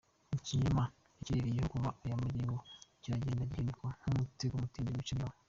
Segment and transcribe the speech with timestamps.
[0.37, 0.83] Ikinyoma
[1.23, 2.57] yaririyeho kuva aya magingo
[3.01, 5.35] kiragenda gihinduka wa mutego mutindi wica nyirawo.